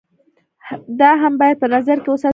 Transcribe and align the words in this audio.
دا 0.99 1.09
هم 1.21 1.33
بايد 1.39 1.55
په 1.61 1.67
نظر 1.73 1.97
کښې 2.03 2.09
وساتلے 2.11 2.19
شي 2.19 2.29